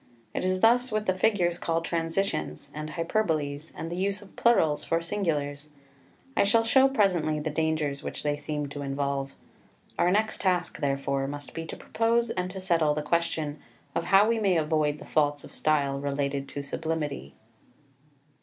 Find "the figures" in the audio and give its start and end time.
1.05-1.59